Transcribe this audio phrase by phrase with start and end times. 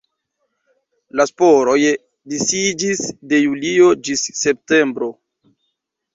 [1.19, 1.75] La sporoj
[2.33, 3.05] disiĝis
[3.35, 5.13] de julio ĝis septembro.